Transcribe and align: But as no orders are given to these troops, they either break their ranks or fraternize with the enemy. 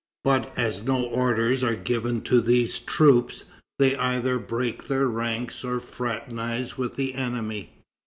But 0.23 0.51
as 0.57 0.81
no 0.81 1.03
orders 1.03 1.63
are 1.63 1.75
given 1.75 2.21
to 2.21 2.41
these 2.41 2.79
troops, 2.79 3.43
they 3.77 3.95
either 3.95 4.39
break 4.39 4.87
their 4.87 5.05
ranks 5.05 5.63
or 5.63 5.79
fraternize 5.79 6.75
with 6.75 6.95
the 6.95 7.13
enemy. 7.13 7.73